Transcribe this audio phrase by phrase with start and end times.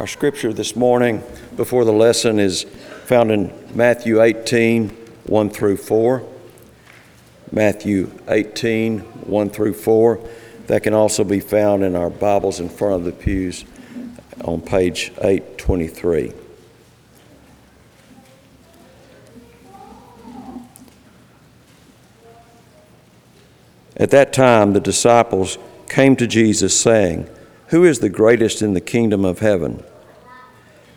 [0.00, 1.22] Our scripture this morning
[1.56, 2.62] before the lesson is
[3.04, 6.26] found in Matthew 18, 1 through 4.
[7.52, 10.18] Matthew 18, 1 through 4.
[10.68, 13.66] That can also be found in our Bibles in front of the pews
[14.42, 16.32] on page 823.
[23.96, 25.58] At that time, the disciples
[25.90, 27.28] came to Jesus, saying,
[27.66, 29.84] Who is the greatest in the kingdom of heaven?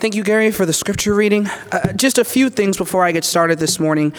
[0.00, 1.48] Thank you, Gary, for the scripture reading.
[1.72, 4.12] Uh, just a few things before I get started this morning.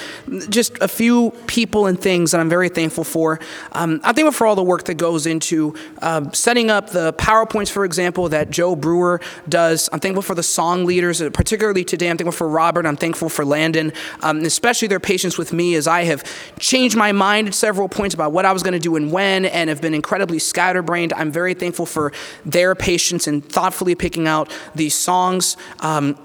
[0.50, 3.40] Just a few people and things that I'm very thankful for.
[3.72, 7.72] Um, I'm thankful for all the work that goes into uh, setting up the PowerPoints,
[7.72, 9.88] for example, that Joe Brewer does.
[9.94, 12.10] I'm thankful for the song leaders, particularly today.
[12.10, 12.86] I'm thankful for Robert.
[12.86, 16.26] I'm thankful for Landon, um, especially their patience with me as I have
[16.60, 19.46] changed my mind at several points about what I was going to do and when,
[19.46, 21.14] and have been incredibly scatterbrained.
[21.14, 22.12] I'm very thankful for
[22.46, 25.56] their patience in thoughtfully picking out these songs.
[25.80, 26.18] Um,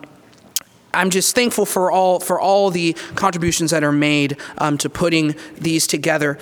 [0.92, 5.34] I'm just thankful for all for all the contributions that are made um, to putting
[5.58, 6.38] these together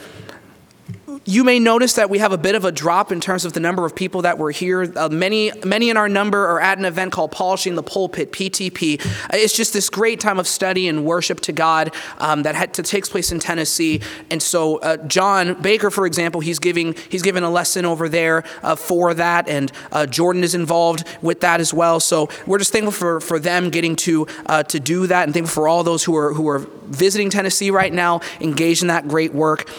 [1.25, 3.61] you may notice that we have a bit of a drop in terms of the
[3.61, 4.93] number of people that were here.
[4.97, 9.05] Uh, many, many in our number are at an event called Polishing the Pulpit (PTP).
[9.05, 12.75] Uh, it's just this great time of study and worship to God um, that, had,
[12.75, 14.01] takes place in Tennessee.
[14.31, 18.45] And so, uh, John Baker, for example, he's giving he's given a lesson over there
[18.63, 22.01] uh, for that, and uh, Jordan is involved with that as well.
[22.01, 25.55] So we're just thankful for, for them getting to uh, to do that, and thankful
[25.55, 29.33] for all those who are who are visiting Tennessee right now, engaged in that great
[29.33, 29.71] work.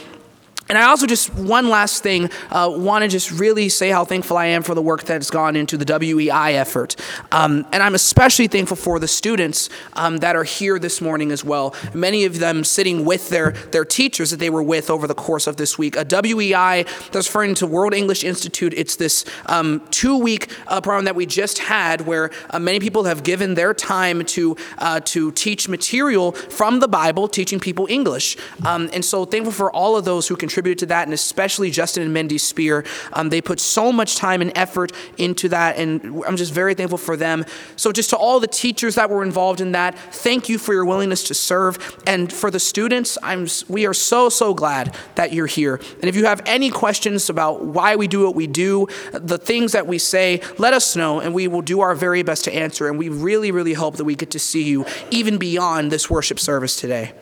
[0.70, 4.38] And I also just, one last thing, uh, want to just really say how thankful
[4.38, 6.96] I am for the work that's gone into the WEI effort.
[7.34, 11.44] Um, and I'm especially thankful for the students um, that are here this morning as
[11.44, 11.76] well.
[11.94, 15.48] Many of them sitting with their, their teachers that they were with over the course
[15.48, 15.98] of this week.
[15.98, 21.04] A WEI, that's referring to World English Institute, it's this um, two week uh, program
[21.06, 25.32] that we just had where uh, many people have given their time to, uh, to
[25.34, 28.38] teach material from the Bible, teaching people English.
[28.66, 31.72] Um, and so thankful for all of those who can contributed to that, and especially
[31.72, 32.86] Justin and Mindy Spear.
[33.14, 37.00] Um, they put so much time and effort into that, and I'm just very thankful
[37.00, 37.44] for them.
[37.76, 40.86] So, just to all the teachers that were involved in that, thank you for your
[40.86, 41.80] willingness to serve.
[42.06, 45.76] And for the students, I'm, we are so, so glad that you're here.
[45.76, 49.72] And if you have any questions about why we do what we do, the things
[49.72, 52.88] that we say, let us know, and we will do our very best to answer.
[52.88, 56.40] And we really, really hope that we get to see you even beyond this worship
[56.40, 57.14] service today.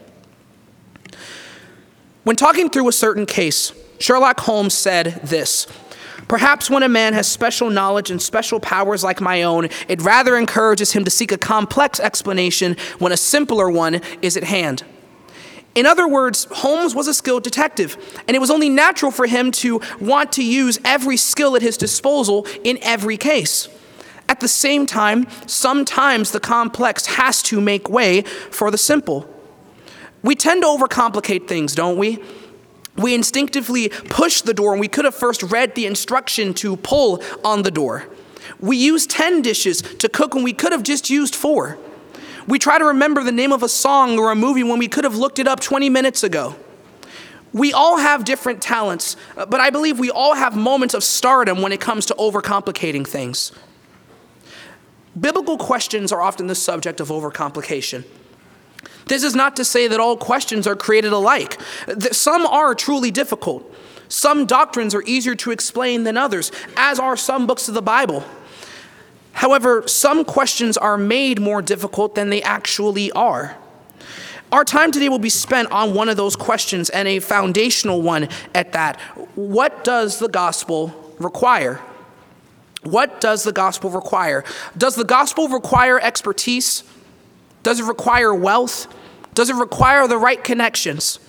[2.23, 5.65] When talking through a certain case, Sherlock Holmes said this
[6.27, 10.37] Perhaps when a man has special knowledge and special powers like my own, it rather
[10.37, 14.83] encourages him to seek a complex explanation when a simpler one is at hand.
[15.73, 19.51] In other words, Holmes was a skilled detective, and it was only natural for him
[19.53, 23.67] to want to use every skill at his disposal in every case.
[24.29, 29.27] At the same time, sometimes the complex has to make way for the simple.
[30.23, 32.23] We tend to overcomplicate things, don't we?
[32.95, 37.23] We instinctively push the door, and we could have first read the instruction to pull
[37.43, 38.07] on the door.
[38.59, 41.77] We use 10 dishes to cook when we could have just used four.
[42.47, 45.03] We try to remember the name of a song or a movie when we could
[45.03, 46.55] have looked it up 20 minutes ago.
[47.53, 51.61] We all have different talents, uh, but I believe we all have moments of stardom
[51.61, 53.51] when it comes to overcomplicating things.
[55.19, 58.05] Biblical questions are often the subject of overcomplication.
[59.11, 61.59] This is not to say that all questions are created alike.
[62.13, 63.69] Some are truly difficult.
[64.07, 68.23] Some doctrines are easier to explain than others, as are some books of the Bible.
[69.33, 73.57] However, some questions are made more difficult than they actually are.
[74.49, 78.29] Our time today will be spent on one of those questions and a foundational one
[78.55, 78.97] at that.
[79.35, 81.81] What does the gospel require?
[82.83, 84.45] What does the gospel require?
[84.77, 86.85] Does the gospel require expertise?
[87.61, 88.87] Does it require wealth?
[89.33, 91.19] Does it require the right connections?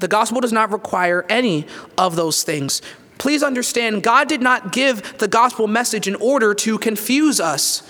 [0.00, 1.66] The gospel does not require any
[1.96, 2.82] of those things.
[3.18, 7.88] Please understand, God did not give the gospel message in order to confuse us.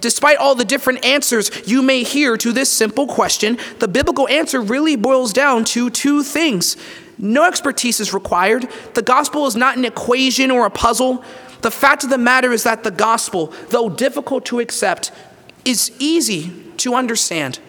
[0.00, 4.60] Despite all the different answers you may hear to this simple question, the biblical answer
[4.60, 6.76] really boils down to two things
[7.16, 8.68] No expertise is required.
[8.94, 11.24] The gospel is not an equation or a puzzle.
[11.62, 15.12] The fact of the matter is that the gospel, though difficult to accept,
[15.64, 17.60] is easy to understand.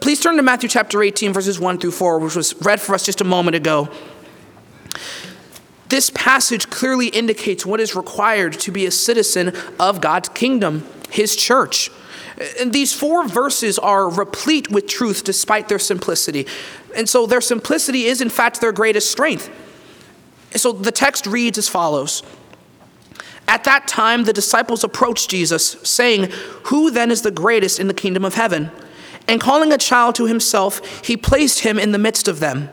[0.00, 3.04] Please turn to Matthew chapter 18, verses 1 through 4, which was read for us
[3.04, 3.90] just a moment ago.
[5.90, 11.36] This passage clearly indicates what is required to be a citizen of God's kingdom, his
[11.36, 11.90] church.
[12.58, 16.46] And these four verses are replete with truth despite their simplicity.
[16.96, 19.50] And so their simplicity is, in fact, their greatest strength.
[20.56, 22.22] So the text reads as follows
[23.46, 26.30] At that time, the disciples approached Jesus, saying,
[26.64, 28.70] Who then is the greatest in the kingdom of heaven?
[29.26, 32.70] And calling a child to himself, he placed him in the midst of them.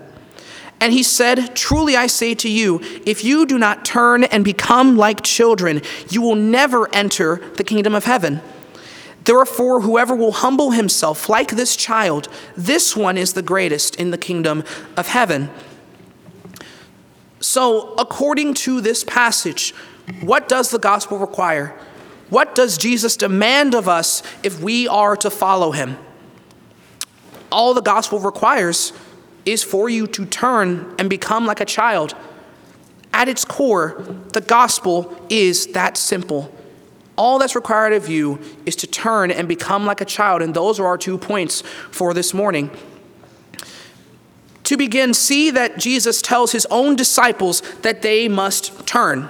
[0.82, 4.98] And he said, Truly I say to you, if you do not turn and become
[4.98, 8.42] like children, you will never enter the kingdom of heaven.
[9.24, 12.28] Therefore, whoever will humble himself like this child,
[12.58, 14.64] this one is the greatest in the kingdom
[14.98, 15.52] of heaven.
[17.40, 19.76] So, according to this passage,
[20.22, 21.78] what does the gospel require?
[22.30, 25.98] What does Jesus demand of us if we are to follow him?
[27.52, 28.94] All the gospel requires
[29.46, 32.16] is for you to turn and become like a child.
[33.14, 34.04] At its core,
[34.34, 36.54] the gospel is that simple.
[37.18, 40.42] All that's required of you is to turn and become like a child.
[40.42, 41.62] And those are our two points
[41.92, 42.72] for this morning.
[44.64, 49.28] To begin, see that Jesus tells his own disciples that they must turn.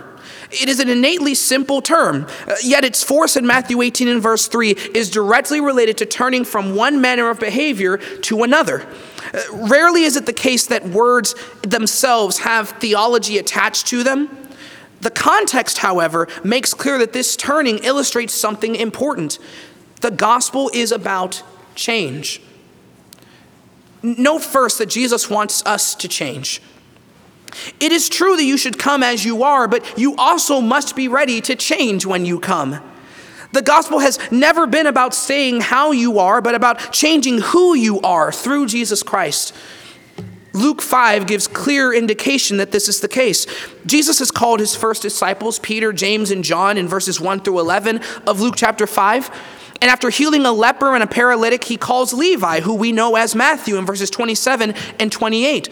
[0.52, 4.48] It is an innately simple term, uh, yet its force in Matthew 18 and verse
[4.48, 8.86] 3 is directly related to turning from one manner of behavior to another.
[9.34, 14.38] Uh, rarely is it the case that words themselves have theology attached to them.
[15.02, 19.40] The context, however, makes clear that this turning illustrates something important.
[20.02, 21.42] The gospel is about
[21.76, 22.42] change.
[24.04, 26.62] Note first that Jesus wants us to change.
[27.80, 31.08] It is true that you should come as you are, but you also must be
[31.08, 32.80] ready to change when you come.
[33.54, 38.00] The gospel has never been about saying how you are, but about changing who you
[38.02, 39.54] are through Jesus Christ.
[40.54, 43.46] Luke 5 gives clear indication that this is the case.
[43.86, 48.02] Jesus has called his first disciples, Peter, James, and John, in verses 1 through 11
[48.28, 49.30] of Luke chapter 5.
[49.82, 53.34] And after healing a leper and a paralytic, he calls Levi, who we know as
[53.34, 55.70] Matthew, in verses 27 and 28.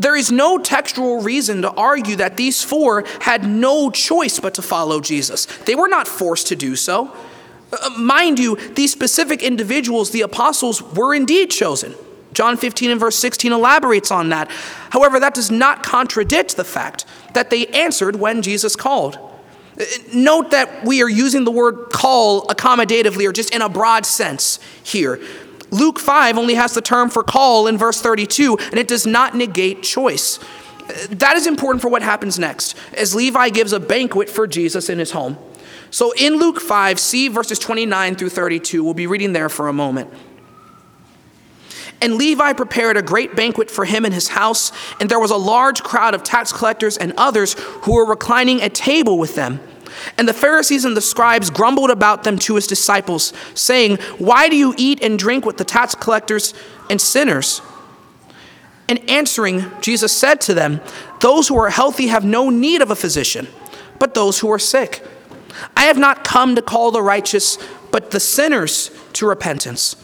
[0.00, 4.62] There is no textual reason to argue that these four had no choice but to
[4.62, 5.44] follow Jesus.
[5.66, 7.14] They were not forced to do so.
[7.70, 11.94] Uh, mind you, these specific individuals, the apostles, were indeed chosen.
[12.32, 14.50] John 15 and verse 16 elaborates on that.
[14.88, 17.04] However, that does not contradict the fact
[17.34, 19.18] that they answered when Jesus called.
[19.78, 24.06] Uh, note that we are using the word call accommodatively or just in a broad
[24.06, 25.20] sense here.
[25.70, 29.34] Luke 5 only has the term for call in verse 32, and it does not
[29.34, 30.38] negate choice.
[31.10, 34.98] That is important for what happens next, as Levi gives a banquet for Jesus in
[34.98, 35.38] his home.
[35.90, 38.82] So in Luke 5, see verses 29 through 32.
[38.82, 40.12] We'll be reading there for a moment.
[42.02, 45.36] And Levi prepared a great banquet for him in his house, and there was a
[45.36, 49.60] large crowd of tax collectors and others who were reclining at table with them.
[50.18, 54.56] And the Pharisees and the scribes grumbled about them to his disciples, saying, Why do
[54.56, 56.54] you eat and drink with the tax collectors
[56.88, 57.62] and sinners?
[58.88, 60.80] And answering, Jesus said to them,
[61.20, 63.46] Those who are healthy have no need of a physician,
[63.98, 65.06] but those who are sick.
[65.76, 67.58] I have not come to call the righteous,
[67.90, 69.96] but the sinners to repentance.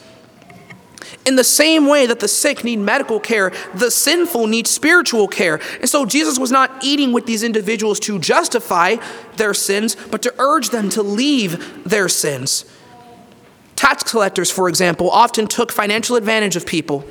[1.24, 5.60] In the same way that the sick need medical care, the sinful need spiritual care.
[5.80, 8.96] And so Jesus was not eating with these individuals to justify
[9.36, 12.64] their sins, but to urge them to leave their sins.
[13.74, 17.04] Tax collectors, for example, often took financial advantage of people.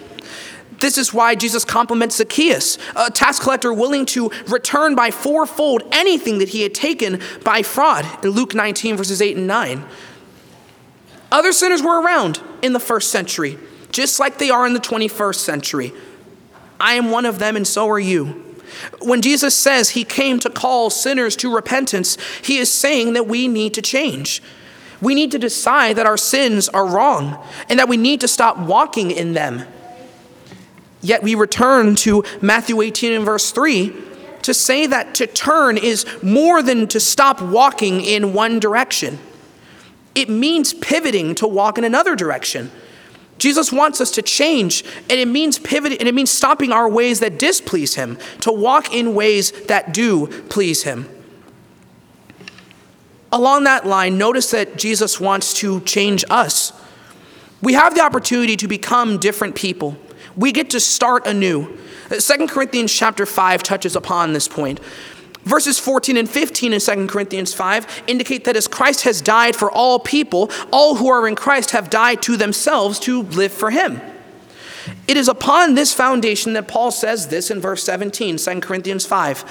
[0.80, 6.40] This is why Jesus compliments Zacchaeus, a tax collector willing to return by fourfold anything
[6.40, 9.86] that he had taken by fraud in Luke 19, verses 8 and 9.
[11.32, 13.58] Other sinners were around in the first century
[13.96, 15.94] just like they are in the 21st century.
[16.82, 18.44] I am one of them, and so are you.
[19.02, 23.48] When Jesus says he came to call sinners to repentance, he is saying that we
[23.48, 24.44] need to change.
[25.02, 28.58] We need to decide that our sins are wrong and that we need to stop
[28.58, 29.64] walking in them.
[31.02, 33.96] Yet we return to Matthew 18 and verse 3
[34.42, 39.20] to say that to turn is more than to stop walking in one direction.
[40.16, 42.72] It means pivoting to walk in another direction.
[43.38, 47.20] Jesus wants us to change, and it means pivoting, and it means stopping our ways
[47.20, 51.10] that displease Him, to walk in ways that do please Him.
[53.32, 56.72] Along that line, notice that Jesus wants to change us.
[57.62, 59.98] We have the opportunity to become different people.
[60.38, 61.78] We get to start anew.
[62.10, 64.80] 2 Corinthians chapter 5 touches upon this point.
[65.46, 69.72] Verses 14 and 15 in 2 Corinthians 5 indicate that as Christ has died for
[69.72, 74.02] all people, all who are in Christ have died to themselves to live for him.
[75.08, 79.46] It is upon this foundation that Paul says this in verse 17, 2 Corinthians 5.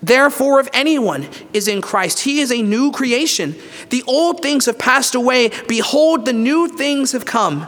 [0.00, 3.56] Therefore, if anyone is in Christ, he is a new creation.
[3.90, 5.50] The old things have passed away.
[5.66, 7.66] Behold, the new things have come.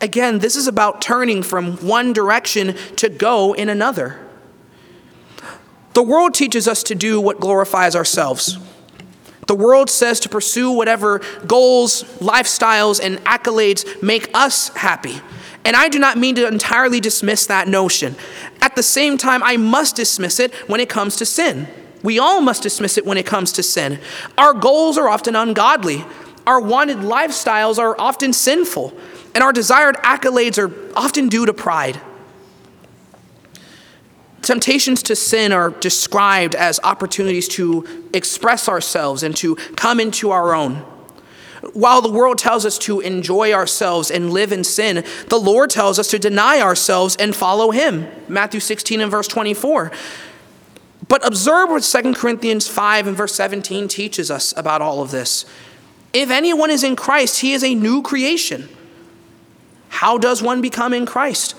[0.00, 4.27] Again, this is about turning from one direction to go in another.
[5.94, 8.58] The world teaches us to do what glorifies ourselves.
[9.46, 15.20] The world says to pursue whatever goals, lifestyles, and accolades make us happy.
[15.64, 18.14] And I do not mean to entirely dismiss that notion.
[18.60, 21.66] At the same time, I must dismiss it when it comes to sin.
[22.02, 23.98] We all must dismiss it when it comes to sin.
[24.36, 26.04] Our goals are often ungodly,
[26.46, 28.94] our wanted lifestyles are often sinful,
[29.34, 32.00] and our desired accolades are often due to pride.
[34.42, 40.54] Temptations to sin are described as opportunities to express ourselves and to come into our
[40.54, 40.84] own.
[41.72, 45.98] While the world tells us to enjoy ourselves and live in sin, the Lord tells
[45.98, 48.06] us to deny ourselves and follow Him.
[48.28, 49.90] Matthew 16 and verse 24.
[51.08, 55.46] But observe what 2 Corinthians 5 and verse 17 teaches us about all of this.
[56.12, 58.68] If anyone is in Christ, he is a new creation.
[59.88, 61.54] How does one become in Christ?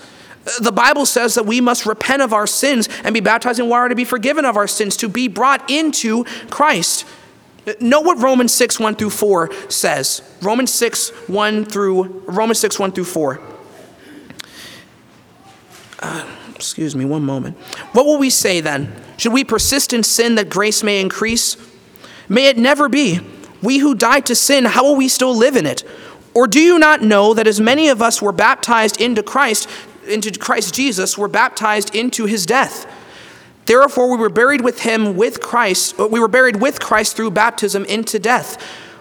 [0.60, 3.88] The Bible says that we must repent of our sins and be baptized in water
[3.90, 7.04] to be forgiven of our sins, to be brought into Christ.
[7.78, 10.22] Know what Romans 6, 1 through 4 says.
[10.40, 13.40] Romans 6, 1 through Romans 6, 1 through 4.
[16.00, 17.58] Uh, excuse me, one moment.
[17.92, 18.94] What will we say then?
[19.18, 21.56] Should we persist in sin that grace may increase?
[22.28, 23.20] May it never be.
[23.62, 25.84] We who died to sin, how will we still live in it?
[26.32, 29.68] Or do you not know that as many of us were baptized into Christ,
[30.06, 32.86] into Christ Jesus, were baptized into his death?
[33.66, 37.30] Therefore, we were buried with him with Christ, uh, we were buried with Christ through
[37.30, 38.60] baptism into death,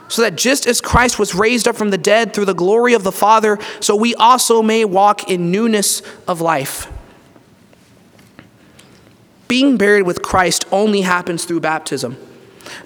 [0.09, 3.03] so that just as Christ was raised up from the dead through the glory of
[3.03, 6.91] the Father, so we also may walk in newness of life.
[9.47, 12.17] Being buried with Christ only happens through baptism.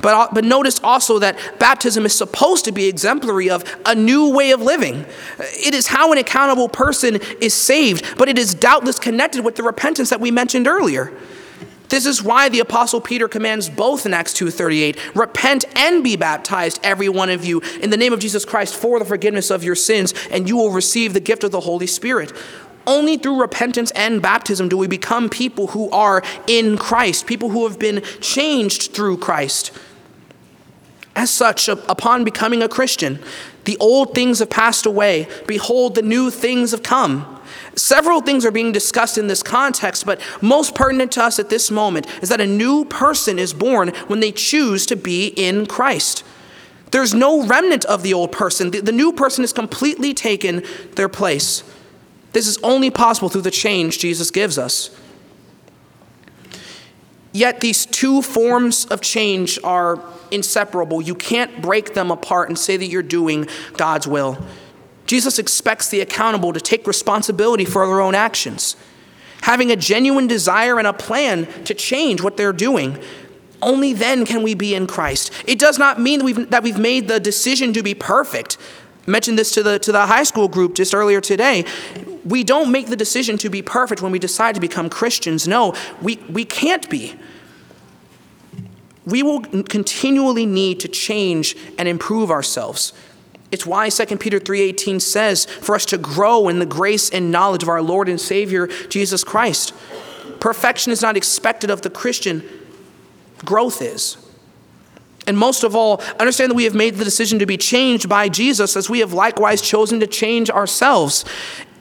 [0.02, 4.34] But, uh, but notice also that baptism is supposed to be exemplary of a new
[4.34, 5.06] way of living.
[5.40, 9.64] It is how an accountable person is saved, but it is doubtless connected with the
[9.64, 11.14] repentance that we mentioned earlier.
[11.94, 16.80] This is why the apostle Peter commands both in Acts 2:38, repent and be baptized
[16.82, 19.76] every one of you in the name of Jesus Christ for the forgiveness of your
[19.76, 22.34] sins and you will receive the gift of the Holy Spirit.
[22.86, 27.68] Only through repentance and baptism do we become people who are in Christ, people who
[27.68, 29.72] have been changed through Christ.
[31.16, 33.20] As such, upon becoming a Christian,
[33.66, 35.28] the old things have passed away.
[35.48, 37.40] Behold, the new things have come.
[37.76, 41.72] Several things are being discussed in this context, but most pertinent to us at this
[41.72, 46.24] moment is that a new person is born when they choose to be in Christ.
[46.92, 50.64] There's no remnant of the old person, the, the new person has completely taken
[50.96, 51.64] their place.
[52.34, 54.90] This is only possible through the change Jesus gives us.
[57.32, 60.00] Yet these two forms of change are
[60.30, 61.02] inseparable.
[61.02, 64.38] You can't break them apart and say that you're doing God's will.
[65.08, 68.76] Jesus expects the accountable to take responsibility for their own actions,
[69.42, 72.98] having a genuine desire and a plan to change what they're doing.
[73.62, 75.32] Only then can we be in Christ.
[75.48, 78.58] It does not mean that we've, that we've made the decision to be perfect.
[79.08, 81.66] I mentioned this to the, to the high school group just earlier today.
[82.26, 85.48] We don't make the decision to be perfect when we decide to become Christians.
[85.48, 87.16] No, we, we can't be.
[89.06, 92.94] We will continually need to change and improve ourselves.
[93.52, 97.62] It's why 2 Peter 3:18 says for us to grow in the grace and knowledge
[97.62, 99.74] of our Lord and Savior Jesus Christ.
[100.40, 102.44] Perfection is not expected of the Christian,
[103.46, 104.18] growth is.
[105.28, 108.28] And most of all, understand that we have made the decision to be changed by
[108.28, 111.24] Jesus as we have likewise chosen to change ourselves.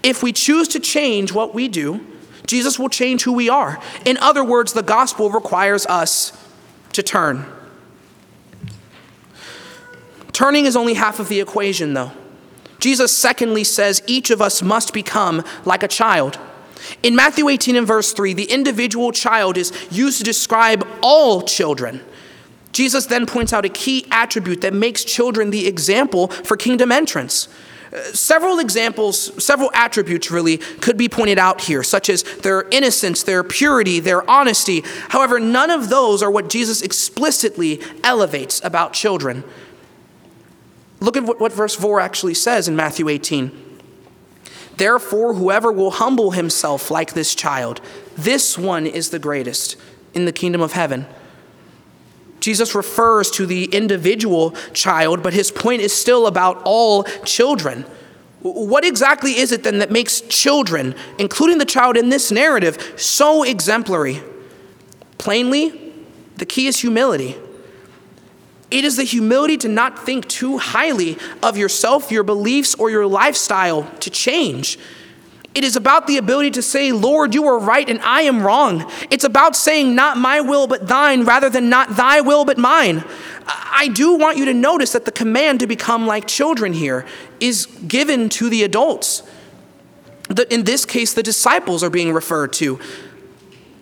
[0.03, 2.05] If we choose to change what we do,
[2.47, 3.81] Jesus will change who we are.
[4.05, 6.33] In other words, the gospel requires us
[6.93, 7.47] to turn.
[10.33, 12.13] Turning is only half of the equation, though.
[12.79, 16.39] Jesus, secondly, says each of us must become like a child.
[17.03, 22.01] In Matthew 18 and verse 3, the individual child is used to describe all children.
[22.73, 27.49] Jesus then points out a key attribute that makes children the example for kingdom entrance.
[28.15, 33.45] Several examples, several attributes really could be pointed out here, such as their innocence, their
[33.45, 34.83] purity, their honesty.
[35.09, 39.45] However, none of those are what Jesus explicitly elevates about children.
[41.01, 43.51] Look at what verse 4 actually says in Matthew 18.
[44.79, 47.83] Therefore, whoever will humble himself like this child,
[48.17, 49.77] this one is the greatest
[50.15, 51.07] in the kingdom of heaven.
[52.43, 57.87] Jesus refers to the individual child, but his point is still about all children.
[58.41, 63.45] What exactly is it then that makes children, including the child in this narrative, so
[63.45, 64.21] exemplary?
[65.19, 65.93] Plainly,
[66.37, 67.37] the key is humility.
[68.73, 73.07] It is the humility to not think too highly of yourself, your beliefs, or your
[73.07, 74.81] lifestyle to change.
[75.55, 78.91] It is about the ability to say, Lord, you are right and I am wrong.
[79.11, 83.05] It's about saying, not my will but thine, rather than not thy will but mine.
[83.47, 87.05] I do want you to notice that the command to become like children here
[87.41, 89.23] is given to the adults.
[90.29, 92.79] That in this case, the disciples are being referred to.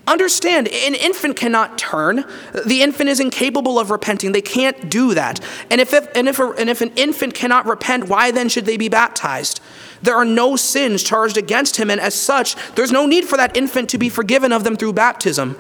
[0.08, 2.24] Understand, an infant cannot turn.
[2.66, 4.32] The infant is incapable of repenting.
[4.32, 5.38] They can't do that.
[5.70, 8.66] And if, if, and, if a, and if an infant cannot repent, why then should
[8.66, 9.60] they be baptized?
[10.02, 13.56] There are no sins charged against him, and as such, there's no need for that
[13.56, 15.56] infant to be forgiven of them through baptism.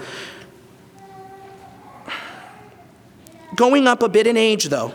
[3.54, 4.94] Going up a bit in age, though,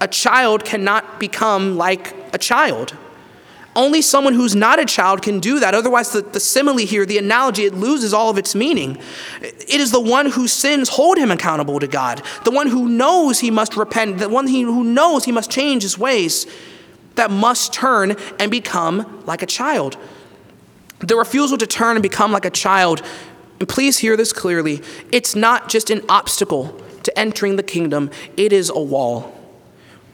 [0.00, 2.96] a child cannot become like a child.
[3.76, 5.74] Only someone who's not a child can do that.
[5.74, 8.98] Otherwise, the, the simile here, the analogy, it loses all of its meaning.
[9.40, 13.38] It is the one whose sins hold him accountable to God, the one who knows
[13.38, 16.46] he must repent, the one who knows he must change his ways,
[17.16, 19.96] that must turn and become like a child.
[21.00, 23.02] The refusal to turn and become like a child,
[23.58, 28.52] and please hear this clearly, it's not just an obstacle to entering the kingdom, it
[28.52, 29.40] is a wall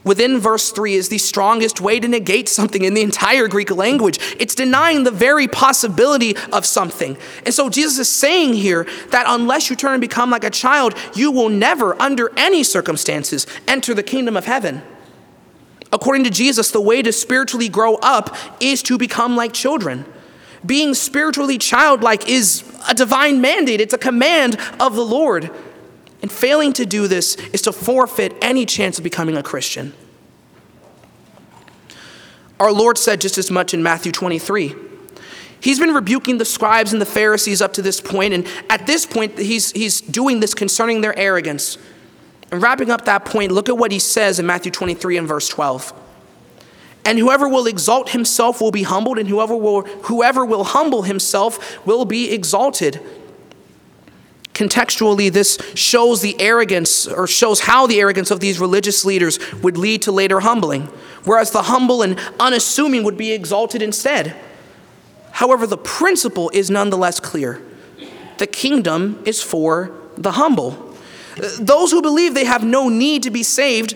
[0.07, 4.19] within verse 3 is the strongest way to negate something in the entire Greek language.
[4.39, 7.19] It's denying the very possibility of something.
[7.45, 10.95] And so Jesus is saying here that unless you turn and become like a child,
[11.15, 14.81] you will never, under any circumstances, enter the kingdom of heaven.
[15.93, 20.05] According to Jesus, the way to spiritually grow up is to become like children.
[20.65, 25.51] Being spiritually childlike is a divine mandate, it's a command of the Lord.
[26.23, 29.93] And failing to do this is to forfeit any chance of becoming a Christian.
[32.59, 34.75] Our Lord said just as much in Matthew 23.
[35.61, 39.05] He's been rebuking the scribes and the Pharisees up to this point, and at this
[39.05, 41.79] point, he's, he's doing this concerning their arrogance.
[42.51, 45.49] And wrapping up that point, look at what he says in Matthew 23 and verse
[45.49, 45.93] 12.
[47.05, 51.85] And whoever will exalt himself will be humbled, and whoever will, whoever will humble himself
[51.87, 53.01] will be exalted.
[54.55, 59.77] Contextually, this shows the arrogance or shows how the arrogance of these religious leaders would
[59.77, 60.85] lead to later humbling,
[61.25, 64.35] whereas the humble and unassuming would be exalted instead.
[65.33, 67.61] However, the principle is nonetheless clear
[68.39, 70.86] the kingdom is for the humble.
[71.37, 73.95] Those who believe they have no need to be saved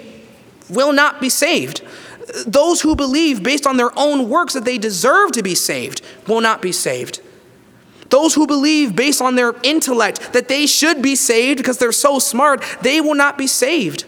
[0.68, 1.83] will not be saved.
[2.46, 6.40] Those who believe, based on their own works, that they deserve to be saved will
[6.40, 7.20] not be saved.
[8.11, 12.18] Those who believe based on their intellect that they should be saved because they're so
[12.18, 14.05] smart, they will not be saved.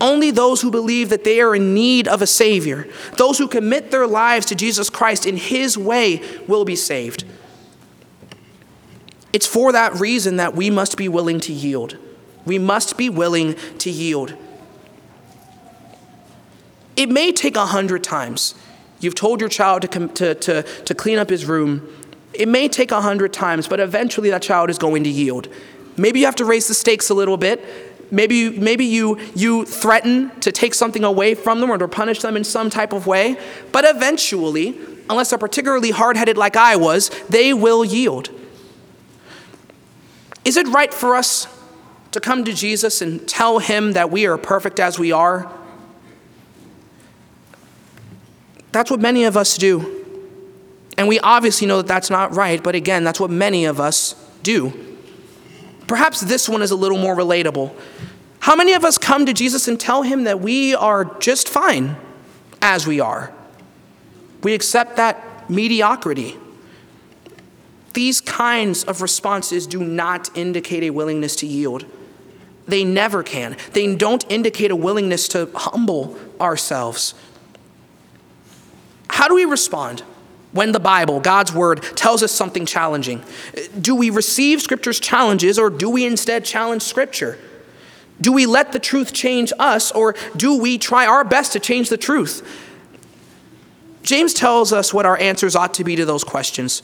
[0.00, 2.86] Only those who believe that they are in need of a Savior,
[3.16, 7.24] those who commit their lives to Jesus Christ in His way, will be saved.
[9.32, 11.96] It's for that reason that we must be willing to yield.
[12.46, 14.34] We must be willing to yield.
[16.96, 18.54] It may take a hundred times.
[19.00, 21.86] You've told your child to, com- to, to, to clean up his room
[22.38, 25.48] it may take a hundred times, but eventually that child is going to yield.
[25.96, 27.64] Maybe you have to raise the stakes a little bit.
[28.10, 32.20] Maybe, you, maybe you, you threaten to take something away from them or to punish
[32.20, 33.36] them in some type of way.
[33.72, 34.78] But eventually,
[35.10, 38.30] unless they're particularly hard headed like I was, they will yield.
[40.44, 41.48] Is it right for us
[42.16, 45.52] to come to Jesus and tell him that we are perfect as we are?
[48.72, 49.92] That's what many of us do.
[50.96, 54.14] And we obviously know that that's not right, but again, that's what many of us
[54.42, 54.72] do.
[55.86, 57.74] Perhaps this one is a little more relatable.
[58.40, 61.96] How many of us come to Jesus and tell him that we are just fine
[62.62, 63.30] as we are?
[64.42, 66.38] We accept that mediocrity.
[67.92, 71.84] These kinds of responses do not indicate a willingness to yield.
[72.66, 73.56] They never can.
[73.72, 77.14] They don't indicate a willingness to humble ourselves.
[79.08, 80.02] How do we respond?
[80.56, 83.22] when the Bible, God's Word, tells us something challenging?
[83.78, 87.38] Do we receive Scripture's challenges or do we instead challenge Scripture?
[88.20, 91.90] Do we let the truth change us or do we try our best to change
[91.90, 92.42] the truth?
[94.02, 96.82] James tells us what our answers ought to be to those questions.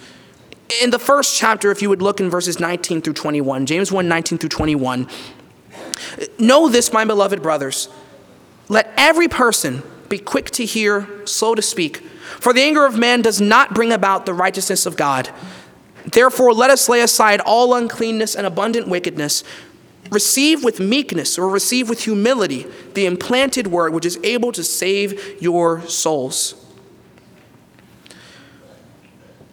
[0.83, 4.09] In the first chapter, if you would look in verses 19 through 21, James 1
[4.09, 5.09] 19 through 21,
[6.39, 7.89] know this, my beloved brothers.
[8.69, 11.97] Let every person Be quick to hear, slow to speak.
[12.39, 15.31] For the anger of man does not bring about the righteousness of God.
[16.05, 19.43] Therefore, let us lay aside all uncleanness and abundant wickedness.
[20.11, 25.41] Receive with meekness or receive with humility the implanted word which is able to save
[25.41, 26.63] your souls.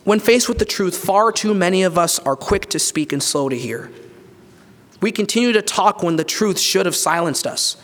[0.03, 3.23] When faced with the truth, far too many of us are quick to speak and
[3.23, 3.89] slow to hear.
[5.01, 7.77] We continue to talk when the truth should have silenced us.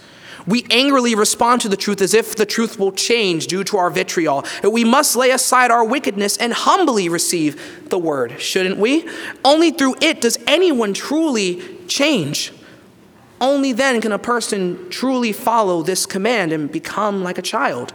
[0.47, 3.89] We angrily respond to the truth as if the truth will change due to our
[3.89, 4.45] vitriol.
[4.63, 9.09] We must lay aside our wickedness and humbly receive the word, shouldn't we?
[9.43, 12.53] Only through it does anyone truly change.
[13.41, 17.93] Only then can a person truly follow this command and become like a child.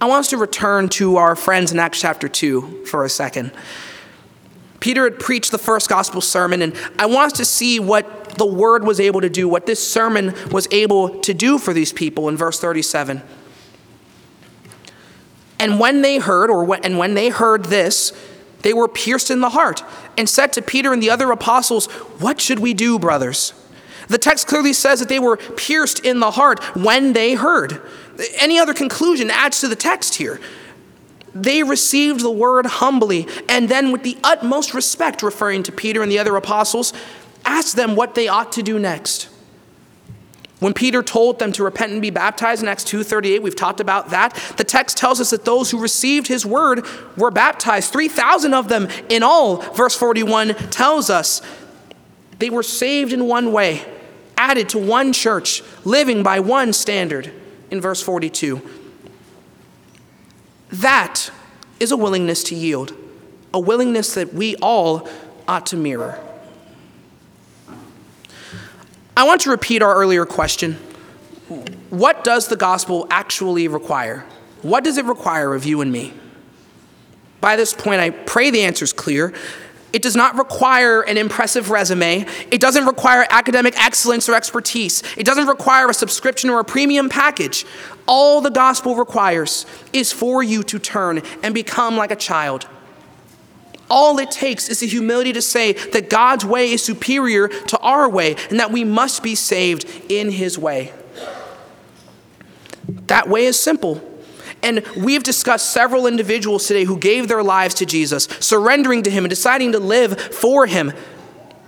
[0.00, 3.52] I want us to return to our friends in Acts chapter 2 for a second.
[4.86, 8.46] Peter had preached the first gospel sermon, and I want us to see what the
[8.46, 12.28] word was able to do, what this sermon was able to do for these people
[12.28, 13.20] in verse 37.
[15.58, 18.12] And when they heard, or when, and when they heard this,
[18.62, 19.82] they were pierced in the heart
[20.16, 21.86] and said to Peter and the other apostles,
[22.20, 23.54] What should we do, brothers?
[24.06, 27.82] The text clearly says that they were pierced in the heart when they heard.
[28.38, 30.38] Any other conclusion adds to the text here.
[31.42, 36.10] They received the word humbly and then, with the utmost respect, referring to Peter and
[36.10, 36.92] the other apostles,
[37.44, 39.28] asked them what they ought to do next.
[40.58, 44.10] When Peter told them to repent and be baptized in Acts 2:38, we've talked about
[44.10, 44.34] that.
[44.56, 48.88] The text tells us that those who received his word were baptized, 3,000 of them
[49.10, 49.56] in all.
[49.74, 51.42] Verse 41 tells us
[52.38, 53.84] they were saved in one way,
[54.38, 57.30] added to one church, living by one standard
[57.70, 58.62] in verse 42.
[60.70, 61.30] That
[61.80, 62.96] is a willingness to yield,
[63.54, 65.08] a willingness that we all
[65.46, 66.18] ought to mirror.
[69.16, 70.74] I want to repeat our earlier question.
[71.90, 74.26] What does the gospel actually require?
[74.62, 76.12] What does it require of you and me?
[77.40, 79.32] By this point, I pray the answer is clear.
[79.96, 82.26] It does not require an impressive resume.
[82.50, 85.02] It doesn't require academic excellence or expertise.
[85.16, 87.64] It doesn't require a subscription or a premium package.
[88.06, 92.68] All the gospel requires is for you to turn and become like a child.
[93.88, 98.06] All it takes is the humility to say that God's way is superior to our
[98.06, 100.92] way and that we must be saved in His way.
[103.06, 104.02] That way is simple.
[104.66, 109.22] And we've discussed several individuals today who gave their lives to Jesus, surrendering to Him
[109.22, 110.92] and deciding to live for Him.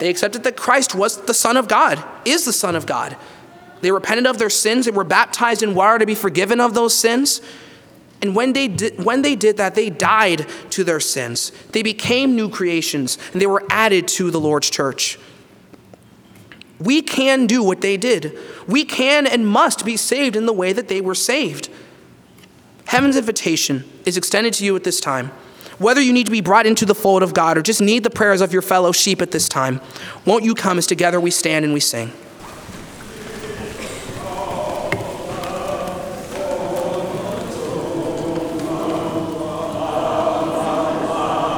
[0.01, 3.17] They accepted that Christ was the Son of God, is the Son of God.
[3.83, 6.93] They repented of their sins, they were baptized in water to be forgiven of those
[6.93, 7.41] sins.
[8.21, 11.53] And when they, did, when they did that, they died to their sins.
[11.71, 15.21] They became new creations, and they were added to the Lord's church.
[16.81, 18.37] We can do what they did.
[18.67, 21.69] We can and must be saved in the way that they were saved.
[22.88, 25.31] Heaven's invitation is extended to you at this time.
[25.77, 28.09] Whether you need to be brought into the fold of God or just need the
[28.09, 29.83] prayers of your fellow sheep at this time,
[30.24, 32.11] won't you come as together we stand and we sing?